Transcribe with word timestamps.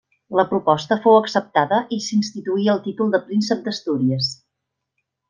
La 0.37 0.43
proposta 0.53 0.95
fou 1.03 1.17
acceptada 1.17 1.79
i 1.97 1.99
s'instituí 2.05 2.65
el 2.75 2.81
títol 2.87 3.13
de 3.17 3.21
Príncep 3.29 3.63
d'Astúries. 3.69 4.31